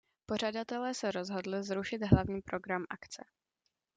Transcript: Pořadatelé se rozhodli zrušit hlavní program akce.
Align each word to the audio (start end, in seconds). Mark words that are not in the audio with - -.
Pořadatelé 0.25 0.93
se 0.93 1.11
rozhodli 1.11 1.63
zrušit 1.63 2.03
hlavní 2.05 2.41
program 2.41 2.83
akce. 2.89 3.23